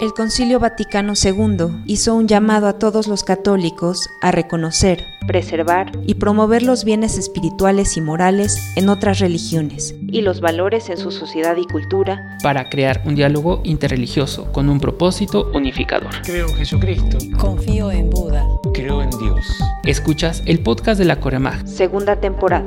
El 0.00 0.12
Concilio 0.12 0.58
Vaticano 0.58 1.12
II 1.20 1.82
hizo 1.86 2.14
un 2.16 2.26
llamado 2.26 2.66
a 2.66 2.78
todos 2.78 3.06
los 3.06 3.22
católicos 3.22 4.10
a 4.22 4.32
reconocer, 4.32 5.04
preservar 5.26 5.92
y 6.04 6.14
promover 6.14 6.64
los 6.64 6.84
bienes 6.84 7.16
espirituales 7.16 7.96
y 7.96 8.00
morales 8.00 8.58
en 8.74 8.88
otras 8.88 9.20
religiones 9.20 9.94
y 10.08 10.22
los 10.22 10.40
valores 10.40 10.90
en 10.90 10.96
su 10.96 11.12
sociedad 11.12 11.56
y 11.56 11.66
cultura 11.66 12.38
para 12.42 12.68
crear 12.70 13.02
un 13.04 13.14
diálogo 13.14 13.60
interreligioso 13.62 14.50
con 14.52 14.68
un 14.68 14.80
propósito 14.80 15.50
unificador. 15.54 16.10
Creo 16.24 16.48
en 16.48 16.56
Jesucristo. 16.56 17.18
Confío 17.38 17.92
en 17.92 18.10
Buda. 18.10 18.44
Creo 18.72 19.00
en 19.00 19.10
Dios. 19.10 19.46
Escuchas 19.84 20.42
el 20.46 20.60
podcast 20.60 20.98
de 20.98 21.04
la 21.04 21.20
Coremag. 21.20 21.68
Segunda 21.68 22.16
temporada 22.20 22.66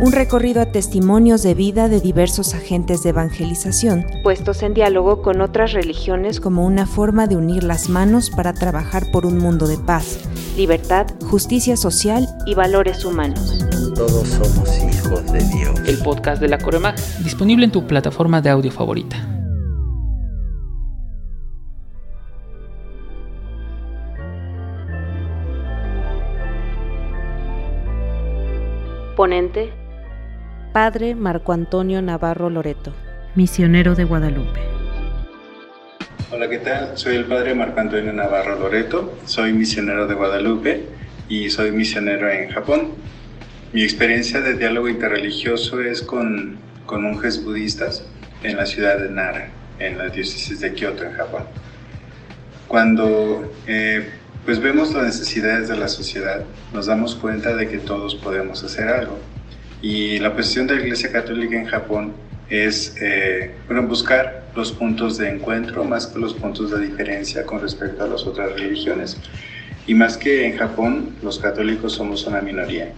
un 0.00 0.12
recorrido 0.12 0.62
a 0.62 0.66
testimonios 0.66 1.42
de 1.42 1.54
vida 1.54 1.88
de 1.88 2.00
diversos 2.00 2.54
agentes 2.54 3.02
de 3.02 3.10
evangelización, 3.10 4.06
puestos 4.22 4.62
en 4.62 4.74
diálogo 4.74 5.22
con 5.22 5.40
otras 5.40 5.72
religiones 5.72 6.40
como 6.40 6.64
una 6.64 6.86
forma 6.86 7.26
de 7.26 7.36
unir 7.36 7.64
las 7.64 7.88
manos 7.88 8.30
para 8.30 8.52
trabajar 8.52 9.10
por 9.10 9.26
un 9.26 9.38
mundo 9.38 9.66
de 9.66 9.76
paz, 9.76 10.20
libertad, 10.56 11.06
justicia 11.28 11.76
social 11.76 12.28
y 12.46 12.54
valores 12.54 13.04
humanos. 13.04 13.58
Todos 13.94 14.28
somos 14.28 14.70
hijos 14.84 15.32
de 15.32 15.40
Dios. 15.40 15.80
El 15.86 15.98
podcast 15.98 16.40
de 16.40 16.48
la 16.48 16.58
Coremag, 16.58 16.94
disponible 17.24 17.64
en 17.64 17.72
tu 17.72 17.86
plataforma 17.86 18.40
de 18.40 18.50
audio 18.50 18.70
favorita. 18.70 19.16
Ponente 29.16 29.87
Padre 30.78 31.16
Marco 31.16 31.52
Antonio 31.52 32.00
Navarro 32.02 32.50
Loreto, 32.50 32.94
misionero 33.34 33.96
de 33.96 34.04
Guadalupe. 34.04 34.60
Hola, 36.30 36.48
¿qué 36.48 36.58
tal? 36.58 36.96
Soy 36.96 37.16
el 37.16 37.24
Padre 37.24 37.52
Marco 37.56 37.80
Antonio 37.80 38.12
Navarro 38.12 38.56
Loreto, 38.56 39.18
soy 39.24 39.52
misionero 39.52 40.06
de 40.06 40.14
Guadalupe 40.14 40.84
y 41.28 41.50
soy 41.50 41.72
misionero 41.72 42.30
en 42.30 42.50
Japón. 42.50 42.92
Mi 43.72 43.82
experiencia 43.82 44.40
de 44.40 44.54
diálogo 44.54 44.88
interreligioso 44.88 45.80
es 45.80 46.00
con, 46.00 46.58
con 46.86 47.02
monjes 47.02 47.42
budistas 47.42 48.06
en 48.44 48.56
la 48.56 48.64
ciudad 48.64 49.00
de 49.00 49.10
Nara, 49.10 49.48
en 49.80 49.98
la 49.98 50.10
diócesis 50.10 50.60
de 50.60 50.74
Kioto, 50.74 51.02
en 51.02 51.12
Japón. 51.14 51.42
Cuando 52.68 53.52
eh, 53.66 54.08
pues 54.44 54.60
vemos 54.60 54.94
las 54.94 55.06
necesidades 55.06 55.68
de 55.68 55.76
la 55.76 55.88
sociedad, 55.88 56.44
nos 56.72 56.86
damos 56.86 57.16
cuenta 57.16 57.56
de 57.56 57.68
que 57.68 57.78
todos 57.78 58.14
podemos 58.14 58.62
hacer 58.62 58.86
algo 58.86 59.18
y 59.80 60.18
la 60.18 60.34
posición 60.34 60.66
de 60.66 60.76
la 60.76 60.82
Iglesia 60.82 61.12
Católica 61.12 61.56
en 61.56 61.66
Japón 61.66 62.12
es 62.50 62.96
eh, 63.00 63.54
bueno, 63.66 63.86
buscar 63.86 64.48
los 64.56 64.72
puntos 64.72 65.18
de 65.18 65.28
encuentro 65.28 65.84
más 65.84 66.06
que 66.06 66.18
los 66.18 66.34
puntos 66.34 66.70
de 66.70 66.80
diferencia 66.80 67.44
con 67.44 67.60
respecto 67.60 68.04
a 68.04 68.08
las 68.08 68.26
otras 68.26 68.52
religiones. 68.58 69.18
Y 69.86 69.94
más 69.94 70.16
que 70.16 70.46
en 70.46 70.56
Japón, 70.56 71.16
los 71.22 71.38
católicos 71.38 71.92
somos 71.92 72.26
una 72.26 72.40
minoría, 72.40 72.92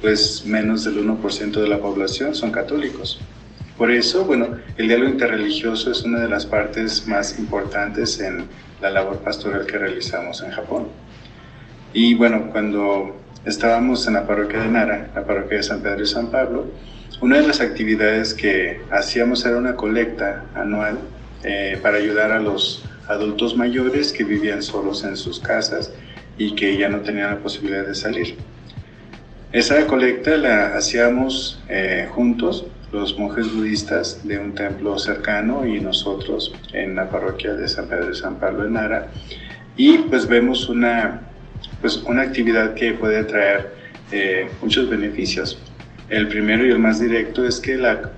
pues 0.00 0.44
menos 0.46 0.84
del 0.84 1.04
1% 1.06 1.52
de 1.52 1.68
la 1.68 1.78
población 1.78 2.34
son 2.34 2.50
católicos. 2.50 3.20
Por 3.76 3.90
eso, 3.90 4.24
bueno, 4.24 4.48
el 4.76 4.88
diálogo 4.88 5.10
interreligioso 5.10 5.90
es 5.90 6.02
una 6.04 6.20
de 6.20 6.28
las 6.28 6.46
partes 6.46 7.06
más 7.08 7.38
importantes 7.38 8.20
en 8.20 8.44
la 8.80 8.90
labor 8.90 9.18
pastoral 9.18 9.66
que 9.66 9.78
realizamos 9.78 10.42
en 10.42 10.50
Japón. 10.52 10.88
Y 11.92 12.14
bueno, 12.14 12.50
cuando 12.52 13.16
estábamos 13.44 14.06
en 14.06 14.14
la 14.14 14.26
parroquia 14.26 14.60
de 14.60 14.68
Nara, 14.68 15.10
la 15.14 15.24
parroquia 15.24 15.58
de 15.58 15.62
San 15.62 15.80
Pedro 15.80 16.02
y 16.02 16.06
San 16.06 16.28
Pablo. 16.28 16.66
Una 17.20 17.38
de 17.38 17.46
las 17.46 17.60
actividades 17.60 18.34
que 18.34 18.80
hacíamos 18.90 19.44
era 19.44 19.56
una 19.56 19.76
colecta 19.76 20.44
anual 20.54 20.98
eh, 21.42 21.78
para 21.82 21.98
ayudar 21.98 22.32
a 22.32 22.40
los 22.40 22.84
adultos 23.08 23.56
mayores 23.56 24.12
que 24.12 24.24
vivían 24.24 24.62
solos 24.62 25.04
en 25.04 25.16
sus 25.16 25.40
casas 25.40 25.92
y 26.38 26.54
que 26.54 26.76
ya 26.76 26.88
no 26.88 27.00
tenían 27.00 27.30
la 27.30 27.38
posibilidad 27.38 27.86
de 27.86 27.94
salir. 27.94 28.36
Esa 29.52 29.86
colecta 29.86 30.36
la 30.36 30.74
hacíamos 30.74 31.62
eh, 31.68 32.08
juntos, 32.10 32.66
los 32.92 33.16
monjes 33.18 33.52
budistas 33.54 34.26
de 34.26 34.38
un 34.38 34.54
templo 34.54 34.98
cercano 34.98 35.66
y 35.66 35.80
nosotros 35.80 36.52
en 36.72 36.96
la 36.96 37.08
parroquia 37.08 37.54
de 37.54 37.68
San 37.68 37.86
Pedro 37.86 38.10
y 38.10 38.16
San 38.16 38.36
Pablo 38.36 38.64
de 38.64 38.70
Nara. 38.70 39.08
Y 39.76 39.98
pues 39.98 40.26
vemos 40.26 40.68
una 40.68 41.20
pues 41.84 41.98
una 42.06 42.22
actividad 42.22 42.72
que 42.72 42.94
puede 42.94 43.24
traer 43.24 43.74
eh, 44.10 44.48
muchos 44.62 44.88
beneficios. 44.88 45.58
El 46.08 46.28
primero 46.28 46.66
y 46.66 46.70
el 46.70 46.78
más 46.78 46.98
directo 46.98 47.46
es 47.46 47.60
que 47.60 47.76
la 47.76 48.10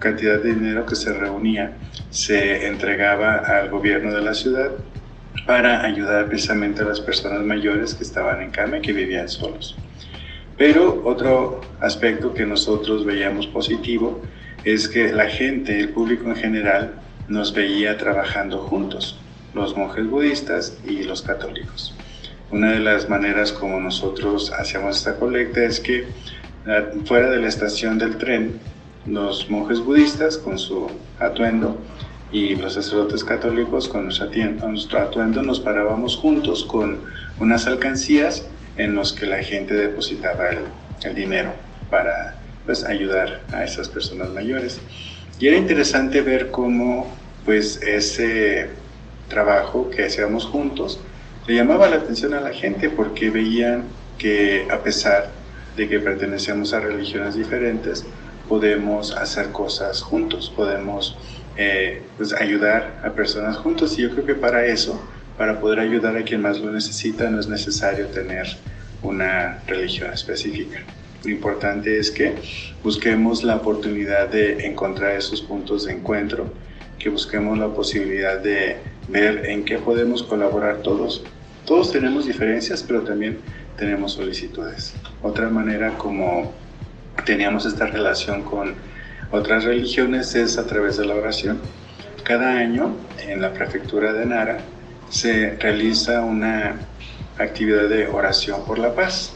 cantidad 0.00 0.40
de 0.42 0.52
dinero 0.52 0.84
que 0.86 0.96
se 0.96 1.12
reunía 1.12 1.72
se 2.10 2.66
entregaba 2.66 3.36
al 3.36 3.70
gobierno 3.70 4.12
de 4.12 4.22
la 4.22 4.34
ciudad 4.34 4.72
para 5.46 5.84
ayudar 5.84 6.26
precisamente 6.26 6.82
a 6.82 6.86
las 6.86 6.98
personas 6.98 7.44
mayores 7.44 7.94
que 7.94 8.02
estaban 8.02 8.42
en 8.42 8.50
cama 8.50 8.78
y 8.78 8.80
que 8.80 8.92
vivían 8.92 9.28
solos. 9.28 9.76
Pero 10.58 11.02
otro 11.04 11.60
aspecto 11.78 12.34
que 12.34 12.44
nosotros 12.44 13.04
veíamos 13.04 13.46
positivo 13.46 14.20
es 14.64 14.88
que 14.88 15.12
la 15.12 15.28
gente, 15.28 15.78
el 15.78 15.90
público 15.90 16.28
en 16.28 16.34
general, 16.34 16.94
nos 17.28 17.54
veía 17.54 17.96
trabajando 17.96 18.58
juntos, 18.58 19.16
los 19.54 19.76
monjes 19.76 20.10
budistas 20.10 20.76
y 20.84 21.04
los 21.04 21.22
católicos. 21.22 21.94
Una 22.52 22.72
de 22.72 22.80
las 22.80 23.08
maneras 23.08 23.50
como 23.50 23.80
nosotros 23.80 24.52
hacíamos 24.52 24.98
esta 24.98 25.16
colecta 25.16 25.64
es 25.64 25.80
que 25.80 26.04
ah, 26.66 26.82
fuera 27.06 27.30
de 27.30 27.38
la 27.38 27.48
estación 27.48 27.98
del 27.98 28.18
tren, 28.18 28.60
los 29.06 29.48
monjes 29.48 29.80
budistas 29.80 30.36
con 30.36 30.58
su 30.58 30.90
atuendo 31.18 31.78
y 32.30 32.54
los 32.56 32.74
sacerdotes 32.74 33.24
católicos 33.24 33.88
con 33.88 34.04
nuestro 34.04 34.98
atuendo 34.98 35.42
nos 35.42 35.60
parábamos 35.60 36.14
juntos 36.16 36.64
con 36.64 36.98
unas 37.40 37.66
alcancías 37.66 38.46
en 38.76 38.94
los 38.96 39.14
que 39.14 39.24
la 39.24 39.42
gente 39.42 39.72
depositaba 39.72 40.50
el, 40.50 41.14
dinero 41.14 41.52
para 41.88 42.36
pues, 42.66 42.84
ayudar 42.84 43.40
a 43.52 43.64
esas 43.64 43.88
personas 43.88 44.28
mayores. 44.28 44.78
Y 45.40 45.48
era 45.48 45.56
interesante 45.56 46.20
ver 46.20 46.50
cómo 46.50 47.10
pues 47.46 47.80
ese 47.82 48.68
trabajo 49.28 49.88
que 49.88 50.04
hacíamos 50.04 50.44
juntos 50.44 51.00
le 51.46 51.54
llamaba 51.54 51.88
la 51.88 51.96
atención 51.96 52.34
a 52.34 52.40
la 52.40 52.52
gente 52.52 52.88
porque 52.88 53.30
veían 53.30 53.84
que 54.18 54.66
a 54.70 54.82
pesar 54.82 55.30
de 55.76 55.88
que 55.88 55.98
pertenecemos 55.98 56.72
a 56.72 56.80
religiones 56.80 57.34
diferentes, 57.34 58.04
podemos 58.48 59.12
hacer 59.16 59.50
cosas 59.50 60.02
juntos, 60.02 60.52
podemos 60.54 61.16
eh, 61.56 62.02
pues, 62.16 62.32
ayudar 62.32 63.00
a 63.04 63.10
personas 63.10 63.56
juntos. 63.56 63.98
Y 63.98 64.02
yo 64.02 64.10
creo 64.10 64.26
que 64.26 64.34
para 64.34 64.66
eso, 64.66 65.00
para 65.36 65.58
poder 65.60 65.80
ayudar 65.80 66.16
a 66.16 66.22
quien 66.22 66.42
más 66.42 66.60
lo 66.60 66.70
necesita, 66.70 67.28
no 67.30 67.40
es 67.40 67.48
necesario 67.48 68.06
tener 68.08 68.46
una 69.02 69.62
religión 69.66 70.12
específica. 70.12 70.80
Lo 71.24 71.30
importante 71.30 71.98
es 71.98 72.10
que 72.10 72.34
busquemos 72.82 73.42
la 73.42 73.56
oportunidad 73.56 74.28
de 74.28 74.66
encontrar 74.66 75.16
esos 75.16 75.40
puntos 75.40 75.86
de 75.86 75.92
encuentro, 75.92 76.52
que 76.98 77.08
busquemos 77.08 77.58
la 77.58 77.68
posibilidad 77.68 78.38
de 78.38 78.76
ver 79.12 79.46
en 79.46 79.64
qué 79.64 79.78
podemos 79.78 80.22
colaborar 80.22 80.78
todos. 80.78 81.22
Todos 81.66 81.92
tenemos 81.92 82.26
diferencias, 82.26 82.82
pero 82.82 83.02
también 83.02 83.38
tenemos 83.76 84.14
solicitudes. 84.14 84.94
Otra 85.22 85.48
manera 85.48 85.96
como 85.98 86.52
teníamos 87.24 87.66
esta 87.66 87.86
relación 87.86 88.42
con 88.42 88.74
otras 89.30 89.64
religiones 89.64 90.34
es 90.34 90.58
a 90.58 90.66
través 90.66 90.96
de 90.96 91.04
la 91.04 91.14
oración. 91.14 91.60
Cada 92.24 92.58
año 92.58 92.96
en 93.26 93.40
la 93.40 93.52
prefectura 93.52 94.12
de 94.12 94.26
Nara 94.26 94.58
se 95.10 95.56
realiza 95.56 96.22
una 96.22 96.76
actividad 97.38 97.88
de 97.88 98.08
oración 98.08 98.64
por 98.64 98.78
la 98.78 98.94
paz. 98.94 99.32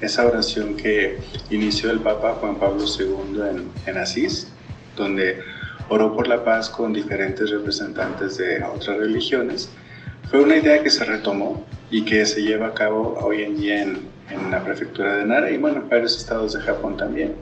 Esa 0.00 0.26
oración 0.26 0.76
que 0.76 1.18
inició 1.50 1.90
el 1.90 2.00
Papa 2.00 2.36
Juan 2.40 2.56
Pablo 2.56 2.84
II 2.84 3.40
en, 3.50 3.70
en 3.86 3.98
Asís, 3.98 4.48
donde 4.96 5.40
oró 5.88 6.14
por 6.14 6.28
la 6.28 6.44
paz 6.44 6.68
con 6.68 6.92
diferentes 6.92 7.50
representantes 7.50 8.38
de 8.38 8.62
otras 8.64 8.96
religiones. 8.98 9.70
Fue 10.30 10.40
una 10.40 10.56
idea 10.56 10.82
que 10.82 10.90
se 10.90 11.04
retomó 11.04 11.64
y 11.90 12.04
que 12.04 12.24
se 12.24 12.42
lleva 12.42 12.68
a 12.68 12.74
cabo 12.74 13.18
hoy 13.20 13.42
en 13.42 13.56
día 13.56 13.82
en, 13.82 14.12
en 14.30 14.50
la 14.50 14.62
prefectura 14.62 15.16
de 15.16 15.26
Nara 15.26 15.50
y 15.50 15.58
bueno, 15.58 15.78
en 15.78 15.88
varios 15.88 16.16
estados 16.16 16.54
de 16.54 16.60
Japón 16.60 16.96
también, 16.96 17.34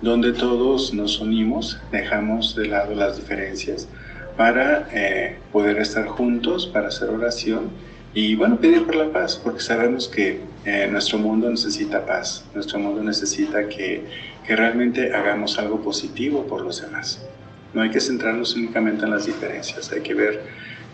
donde 0.00 0.32
todos 0.32 0.92
nos 0.94 1.20
unimos, 1.20 1.78
dejamos 1.90 2.56
de 2.56 2.66
lado 2.66 2.94
las 2.94 3.16
diferencias 3.16 3.88
para 4.36 4.88
eh, 4.92 5.36
poder 5.52 5.78
estar 5.78 6.06
juntos, 6.06 6.66
para 6.66 6.88
hacer 6.88 7.10
oración 7.10 7.70
y 8.14 8.34
bueno, 8.34 8.58
pedir 8.58 8.84
por 8.84 8.96
la 8.96 9.10
paz, 9.10 9.40
porque 9.42 9.60
sabemos 9.60 10.08
que 10.08 10.40
eh, 10.64 10.88
nuestro 10.90 11.18
mundo 11.18 11.48
necesita 11.50 12.04
paz, 12.04 12.44
nuestro 12.54 12.78
mundo 12.78 13.02
necesita 13.02 13.68
que, 13.68 14.04
que 14.46 14.56
realmente 14.56 15.14
hagamos 15.14 15.58
algo 15.58 15.80
positivo 15.80 16.46
por 16.46 16.62
los 16.62 16.82
demás. 16.82 17.24
No 17.74 17.82
hay 17.82 17.90
que 17.90 18.00
centrarnos 18.00 18.54
únicamente 18.54 19.04
en 19.04 19.10
las 19.10 19.26
diferencias, 19.26 19.90
hay 19.92 20.00
que 20.00 20.14
ver 20.14 20.42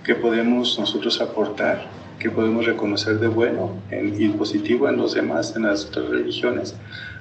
qué 0.04 0.14
podemos 0.14 0.78
nosotros 0.78 1.20
aportar, 1.20 1.86
qué 2.19 2.30
podemos 2.30 2.66
reconocer 2.66 3.19
de 3.19 3.28
bueno 3.28 3.76
y 3.90 4.28
positivo 4.28 4.88
en 4.88 4.96
los 4.96 5.14
demás, 5.14 5.54
en 5.56 5.64
las 5.64 5.86
otras 5.86 6.08
religiones, 6.08 6.75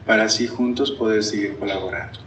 para 0.05 0.23
así 0.23 0.47
juntos 0.47 0.91
poder 0.91 1.23
seguir 1.23 1.57
colaborando. 1.57 2.19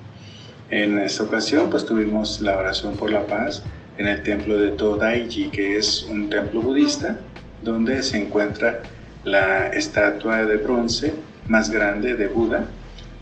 En 0.70 0.98
esta 0.98 1.24
ocasión, 1.24 1.70
pues 1.70 1.84
tuvimos 1.84 2.40
la 2.40 2.56
oración 2.56 2.96
por 2.96 3.10
la 3.10 3.26
paz 3.26 3.62
en 3.98 4.06
el 4.06 4.22
templo 4.22 4.56
de 4.56 4.70
Todaiji, 4.70 5.50
que 5.50 5.76
es 5.76 6.04
un 6.04 6.30
templo 6.30 6.62
budista 6.62 7.18
donde 7.62 8.02
se 8.02 8.18
encuentra 8.18 8.82
la 9.24 9.68
estatua 9.68 10.44
de 10.44 10.56
bronce 10.56 11.12
más 11.48 11.70
grande 11.70 12.14
de 12.14 12.28
Buda 12.28 12.66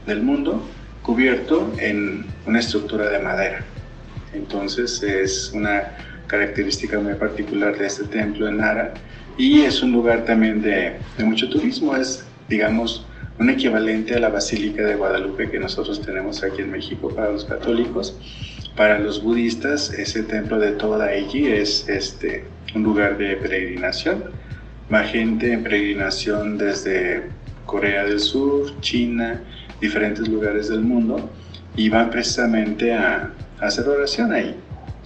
del 0.06 0.22
mundo, 0.22 0.62
cubierto 1.02 1.72
en 1.78 2.26
una 2.46 2.60
estructura 2.60 3.08
de 3.08 3.18
madera. 3.18 3.64
Entonces 4.32 5.02
es 5.02 5.52
una 5.54 5.96
característica 6.26 6.98
muy 7.00 7.14
particular 7.14 7.76
de 7.78 7.86
este 7.86 8.04
templo 8.04 8.48
en 8.48 8.58
Nara 8.58 8.94
y 9.36 9.62
es 9.62 9.82
un 9.82 9.92
lugar 9.92 10.24
también 10.24 10.60
de, 10.62 10.96
mucho 11.24 11.48
turismo, 11.48 11.96
es 11.96 12.24
digamos 12.48 13.06
un 13.38 13.50
equivalente 13.50 14.14
a 14.14 14.18
la 14.18 14.28
Basílica 14.28 14.82
de 14.82 14.96
Guadalupe 14.96 15.48
que 15.48 15.60
nosotros 15.60 16.02
tenemos 16.02 16.42
aquí 16.42 16.62
en 16.62 16.72
México 16.72 17.08
para 17.08 17.30
los 17.30 17.44
católicos. 17.44 18.18
Para 18.76 18.98
los 18.98 19.22
budistas, 19.22 19.92
ese 19.92 20.24
templo 20.24 20.58
de 20.58 20.72
Todaiji 20.72 21.46
es 21.46 21.88
este, 21.88 22.44
un 22.74 22.82
lugar 22.82 23.16
de 23.16 23.36
peregrinación. 23.36 24.24
Va 24.92 25.04
gente 25.04 25.52
en 25.52 25.62
peregrinación 25.62 26.58
desde 26.58 27.22
Corea 27.64 28.04
del 28.04 28.18
Sur, 28.18 28.80
China, 28.80 29.40
diferentes 29.80 30.26
lugares 30.26 30.68
del 30.68 30.80
mundo 30.80 31.30
y 31.76 31.88
van 31.88 32.10
precisamente 32.10 32.92
a, 32.92 33.32
hacer 33.60 33.88
oración 33.88 34.32
ahí. 34.32 34.54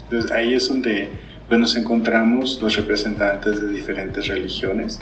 Entonces 0.04 0.30
ahí 0.30 0.54
es 0.54 0.68
donde 0.68 1.08
pues, 1.48 1.60
nos 1.60 1.76
encontramos 1.76 2.60
los 2.60 2.76
representantes 2.76 3.60
de 3.60 3.68
diferentes 3.68 4.26
religiones 4.26 4.98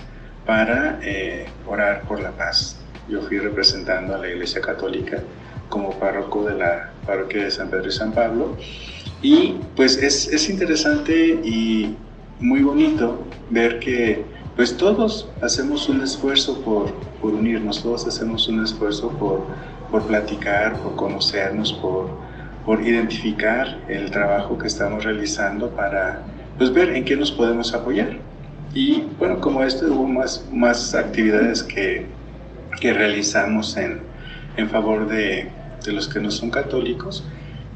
para 0.47 0.99
eh, 1.03 1.47
orar 1.67 2.03
por 2.03 2.21
la 2.21 2.31
paz. 2.31 2.77
Yo 3.09 3.21
fui 3.23 3.39
representando 3.39 4.15
a 4.15 4.19
la 4.19 4.29
Iglesia 4.29 4.61
Católica 4.61 5.19
como 5.69 5.91
párroco 5.99 6.45
de 6.45 6.57
la 6.57 6.91
parroquia 7.07 7.45
de 7.45 7.51
San 7.51 7.71
Pedro 7.71 7.89
y 7.89 7.93
San 7.93 8.13
Pablo. 8.13 8.57
Y 9.23 9.57
pues 9.77 9.97
es, 9.97 10.29
es 10.29 10.49
interesante 10.49 11.41
y 11.45 11.97
muy 12.41 12.63
bonito 12.63 13.23
ver 13.51 13.79
que 13.79 14.25
pues 14.57 14.77
todos 14.77 15.29
hacemos 15.43 15.89
un 15.89 16.03
esfuerzo 16.03 16.61
por, 16.63 16.93
por 17.21 17.33
unirnos, 17.35 17.83
todos 17.83 18.07
hacemos 18.07 18.49
un 18.49 18.63
esfuerzo 18.63 19.11
por, 19.11 19.45
por 19.91 20.03
platicar, 20.03 20.77
por 20.79 20.97
conocernos, 20.97 21.73
por, 21.75 22.11
por 22.65 22.87
identificar 22.87 23.79
el 23.89 24.11
trabajo 24.11 24.59
que 24.59 24.67
estamos 24.67 25.05
realizando 25.05 25.71
para 25.71 26.23
pues, 26.59 26.73
ver 26.73 26.91
en 26.91 27.05
qué 27.05 27.17
nos 27.17 27.33
podemos 27.33 27.75
apoyar. 27.75 28.19
Y 28.75 29.03
bueno, 29.19 29.41
como 29.41 29.63
esto 29.63 29.87
hubo 29.87 30.07
más, 30.07 30.47
más 30.53 30.95
actividades 30.95 31.63
que, 31.63 32.07
que 32.81 32.93
realizamos 32.93 33.77
en, 33.77 34.01
en 34.57 34.69
favor 34.69 35.09
de, 35.09 35.51
de 35.85 35.93
los 35.93 36.09
que 36.09 36.21
no 36.21 36.31
son 36.31 36.51
católicos. 36.51 37.25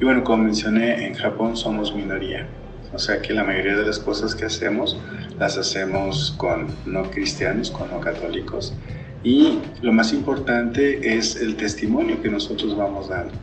Y 0.00 0.04
bueno, 0.04 0.22
como 0.22 0.44
mencioné, 0.44 1.06
en 1.06 1.14
Japón 1.14 1.56
somos 1.56 1.94
minoría. 1.94 2.46
O 2.92 2.98
sea 2.98 3.20
que 3.20 3.32
la 3.32 3.42
mayoría 3.42 3.76
de 3.76 3.86
las 3.86 3.98
cosas 3.98 4.34
que 4.34 4.44
hacemos 4.44 4.96
las 5.38 5.58
hacemos 5.58 6.34
con 6.36 6.68
no 6.86 7.10
cristianos, 7.10 7.70
con 7.70 7.90
no 7.90 8.00
católicos. 8.00 8.72
Y 9.24 9.58
lo 9.82 9.92
más 9.92 10.12
importante 10.12 11.16
es 11.16 11.36
el 11.36 11.56
testimonio 11.56 12.22
que 12.22 12.28
nosotros 12.28 12.76
vamos 12.76 13.08
dando. 13.08 13.34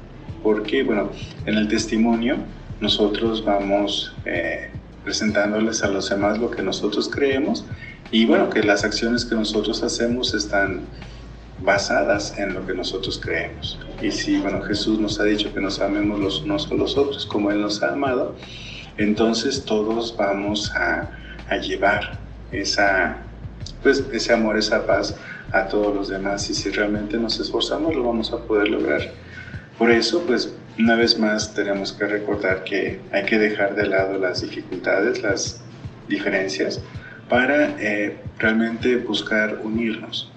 Porque, 0.43 0.83
bueno, 0.83 1.09
en 1.45 1.55
el 1.55 1.67
testimonio 1.67 2.37
nosotros 2.79 3.43
vamos 3.45 4.13
eh, 4.25 4.69
presentándoles 5.03 5.83
a 5.83 5.87
los 5.87 6.09
demás 6.09 6.39
lo 6.39 6.49
que 6.49 6.61
nosotros 6.61 7.09
creemos 7.09 7.65
y, 8.11 8.25
bueno, 8.25 8.49
que 8.49 8.63
las 8.63 8.83
acciones 8.83 9.25
que 9.25 9.35
nosotros 9.35 9.83
hacemos 9.83 10.33
están 10.33 10.81
basadas 11.63 12.37
en 12.37 12.53
lo 12.53 12.65
que 12.65 12.73
nosotros 12.73 13.19
creemos. 13.19 13.79
Y 14.01 14.11
si, 14.11 14.37
bueno, 14.39 14.61
Jesús 14.61 14.99
nos 14.99 15.19
ha 15.19 15.23
dicho 15.23 15.53
que 15.53 15.61
nos 15.61 15.79
amemos 15.79 16.19
los 16.19 16.41
unos 16.41 16.71
a 16.71 16.75
los 16.75 16.97
otros 16.97 17.25
como 17.25 17.51
Él 17.51 17.61
nos 17.61 17.83
ha 17.83 17.93
amado, 17.93 18.35
entonces 18.97 19.63
todos 19.63 20.15
vamos 20.17 20.71
a, 20.75 21.09
llevar 21.61 22.17
pues, 23.83 24.03
ese 24.13 24.33
amor, 24.33 24.57
esa 24.57 24.85
paz 24.85 25.15
a 25.51 25.67
todos 25.67 25.93
los 25.93 26.07
demás 26.07 26.49
y 26.49 26.53
si 26.53 26.69
realmente 26.69 27.17
nos 27.17 27.37
esforzamos 27.41 27.93
lo 27.93 28.03
vamos 28.03 28.31
a 28.31 28.37
poder 28.37 28.69
lograr. 28.69 29.01
Por 29.81 29.89
eso, 29.89 30.21
pues 30.27 30.53
una 30.77 30.95
vez 30.95 31.17
más 31.17 31.55
tenemos 31.55 31.91
que 31.91 32.05
recordar 32.05 32.63
que 32.63 32.99
hay 33.11 33.23
que 33.23 33.39
dejar 33.39 33.73
de 33.73 33.87
lado 33.87 34.19
las 34.19 34.43
dificultades, 34.43 35.23
las 35.23 35.59
diferencias, 36.07 36.79
para 37.27 37.75
eh, 37.79 38.15
realmente 38.37 38.97
buscar 38.97 39.59
unirnos. 39.63 40.31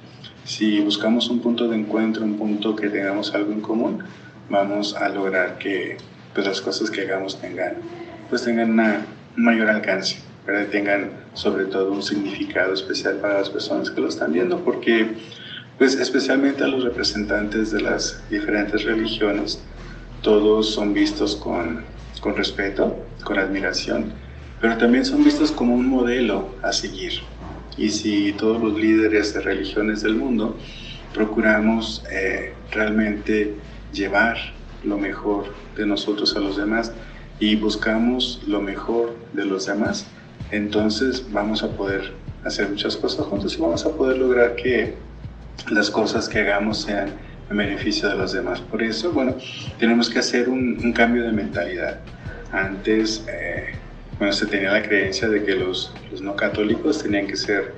Si 0.45 0.81
buscamos 0.81 1.29
un 1.29 1.41
punto 1.41 1.69
de 1.69 1.77
encuentro, 1.77 2.25
un 2.25 2.39
punto 2.39 2.75
que 2.75 2.89
tengamos 2.89 3.35
algo 3.35 3.53
en 3.53 3.61
común, 3.61 4.03
vamos 4.49 4.97
a 4.97 5.11
lograr 5.11 5.59
que 5.59 5.99
pues, 6.33 6.47
las 6.47 6.63
cosas 6.63 6.91
que 6.91 7.03
hagamos 7.03 7.39
tengan, 7.39 7.75
pues, 8.31 8.45
tengan 8.45 8.71
un 8.71 9.05
mayor 9.37 9.69
alcance 9.69 10.21
que 10.47 10.53
tengan 10.73 11.11
sobre 11.35 11.67
todo 11.67 11.93
un 11.93 12.03
significado 12.03 12.73
especial 12.73 13.17
para 13.17 13.41
las 13.41 13.51
personas 13.51 13.91
que 13.91 14.01
lo 14.01 14.09
están 14.09 14.33
viendo, 14.33 14.65
porque 14.65 15.07
pues 15.79 15.95
especialmente 15.97 16.63
a 16.63 16.69
los 16.69 16.85
representantes 16.85 17.73
de 17.73 17.81
las 17.81 18.23
diferentes 18.31 18.85
religiones, 18.85 19.61
todos 20.23 20.71
son 20.71 20.95
vistos 20.95 21.37
con, 21.37 21.83
con 22.21 22.37
respeto, 22.37 22.97
con 23.25 23.39
admiración, 23.39 24.13
pero 24.61 24.77
también 24.79 25.05
son 25.05 25.25
vistos 25.25 25.51
como 25.51 25.75
un 25.75 25.87
modelo 25.87 26.55
a 26.63 26.73
seguir. 26.73 27.13
Y 27.77 27.91
si 27.91 28.33
todos 28.33 28.63
los 28.63 28.79
líderes 28.79 29.35
de 29.35 29.41
religiones 29.41 30.03
del 30.03 30.15
mundo 30.15 30.57
procuramos 31.13 32.05
eh, 32.11 32.55
realmente 32.71 33.55
llevar 33.93 34.37
lo 34.85 34.97
mejor 34.97 35.47
de 35.77 35.87
nosotros 35.87 36.37
a 36.37 36.41
los 36.41 36.57
demás 36.57 36.93
y 37.41 37.57
buscamos 37.57 38.43
lo 38.47 38.61
mejor 38.61 39.17
de 39.33 39.45
los 39.45 39.67
demás, 39.67 40.07
entonces 40.51 41.27
vamos 41.33 41.63
a 41.63 41.69
poder 41.71 42.13
hacer 42.45 42.69
muchas 42.69 42.97
cosas 42.97 43.27
juntos 43.27 43.57
y 43.57 43.61
vamos 43.61 43.85
a 43.85 43.91
poder 43.91 44.19
lograr 44.19 44.55
que 44.55 44.95
las 45.71 45.91
cosas 45.91 46.29
que 46.29 46.41
hagamos 46.41 46.83
sean 46.83 47.11
en 47.51 47.57
beneficio 47.57 48.09
de 48.09 48.17
los 48.17 48.33
demás. 48.33 48.61
Por 48.61 48.83
eso, 48.83 49.13
bueno, 49.13 49.35
tenemos 49.79 50.09
que 50.09 50.19
hacer 50.19 50.49
un, 50.49 50.93
cambio 50.93 51.25
de 51.25 51.33
mentalidad. 51.33 52.01
Antes, 52.53 53.25
eh, 53.29 53.75
bueno, 54.19 54.33
se 54.33 54.47
tenía 54.47 54.73
la 54.73 54.83
creencia 54.83 55.29
de 55.29 55.45
que 55.45 55.55
los, 55.55 55.93
los, 56.11 56.21
no 56.21 56.37
católicos 56.37 57.03
tenían 57.03 57.27
que 57.27 57.37
ser 57.37 57.73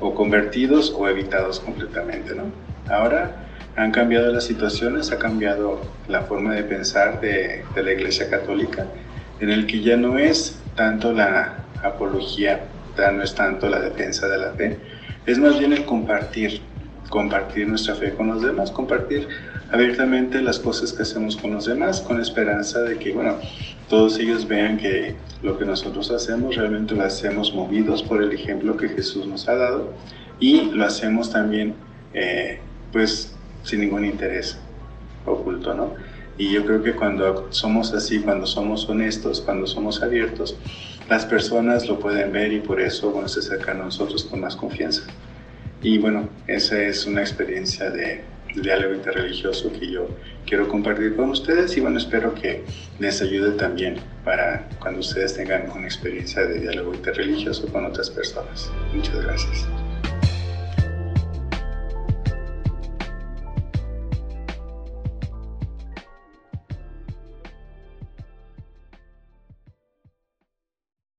o 0.00 0.14
convertidos 0.14 0.92
o 0.96 1.08
evitados 1.08 1.60
completamente, 1.60 2.34
¿no? 2.34 2.44
Ahora 2.88 3.46
han 3.76 3.92
cambiado 3.92 4.32
las 4.32 4.44
situaciones, 4.44 5.12
ha 5.12 5.18
cambiado 5.18 5.80
la 6.08 6.22
forma 6.22 6.54
de 6.54 6.62
pensar 6.64 7.20
de, 7.20 7.62
de 7.74 7.82
la 7.82 7.92
Iglesia 7.92 8.28
Católica, 8.28 8.86
en 9.40 9.50
el 9.50 9.66
que 9.66 9.82
ya 9.82 9.96
no 9.96 10.18
es 10.18 10.58
tanto 10.74 11.12
la 11.12 11.64
apología, 11.82 12.60
no 12.96 13.22
es 13.22 13.34
tanto 13.34 13.68
la 13.68 13.80
defensa 13.80 14.26
de 14.28 14.38
la 14.38 14.52
fe, 14.52 14.78
es 15.26 15.38
más 15.38 15.58
bien 15.58 15.72
el 15.72 15.84
compartir, 15.84 16.60
compartir 17.16 17.66
nuestra 17.66 17.94
fe 17.94 18.12
con 18.12 18.26
los 18.26 18.42
demás, 18.42 18.70
compartir 18.70 19.26
abiertamente 19.72 20.42
las 20.42 20.58
cosas 20.58 20.92
que 20.92 21.00
hacemos 21.00 21.34
con 21.34 21.50
los 21.54 21.64
demás, 21.64 22.02
con 22.02 22.20
esperanza 22.20 22.82
de 22.82 22.98
que, 22.98 23.14
bueno, 23.14 23.36
todos 23.88 24.18
ellos 24.18 24.46
vean 24.46 24.76
que 24.76 25.14
lo 25.42 25.56
que 25.56 25.64
nosotros 25.64 26.10
hacemos 26.10 26.56
realmente 26.56 26.94
lo 26.94 27.04
hacemos 27.04 27.54
movidos 27.54 28.02
por 28.02 28.22
el 28.22 28.32
ejemplo 28.32 28.76
que 28.76 28.90
Jesús 28.90 29.26
nos 29.26 29.48
ha 29.48 29.56
dado 29.56 29.94
y 30.40 30.66
lo 30.72 30.84
hacemos 30.84 31.32
también, 31.32 31.74
eh, 32.12 32.58
pues, 32.92 33.34
sin 33.62 33.80
ningún 33.80 34.04
interés 34.04 34.58
oculto, 35.24 35.72
¿no? 35.72 35.94
Y 36.36 36.52
yo 36.52 36.66
creo 36.66 36.82
que 36.82 36.92
cuando 36.92 37.46
somos 37.48 37.94
así, 37.94 38.18
cuando 38.18 38.46
somos 38.46 38.86
honestos, 38.90 39.40
cuando 39.40 39.66
somos 39.66 40.02
abiertos, 40.02 40.54
las 41.08 41.24
personas 41.24 41.88
lo 41.88 41.98
pueden 41.98 42.30
ver 42.30 42.52
y 42.52 42.60
por 42.60 42.78
eso 42.78 43.10
bueno, 43.10 43.26
se 43.26 43.40
acercan 43.40 43.80
a 43.80 43.84
nosotros 43.84 44.22
con 44.24 44.42
más 44.42 44.54
confianza. 44.54 45.04
Y 45.86 45.98
bueno, 45.98 46.28
esa 46.48 46.82
es 46.82 47.06
una 47.06 47.20
experiencia 47.20 47.90
de, 47.90 48.24
diálogo 48.56 48.94
interreligioso 48.94 49.70
que 49.70 49.88
yo 49.88 50.08
quiero 50.46 50.66
compartir 50.66 51.14
con 51.14 51.30
ustedes 51.30 51.76
y 51.76 51.80
bueno, 51.80 51.98
espero 51.98 52.34
que 52.34 52.64
les 52.98 53.22
ayude 53.22 53.52
también 53.52 53.96
para 54.24 54.68
cuando 54.80 55.00
ustedes 55.00 55.34
tengan 55.34 55.70
una 55.70 55.84
experiencia 55.84 56.44
de 56.44 56.60
diálogo 56.60 56.92
interreligioso 56.92 57.68
con 57.68 57.84
otras 57.84 58.10
personas. 58.10 58.68
Muchas 58.92 59.22
gracias. 59.22 59.85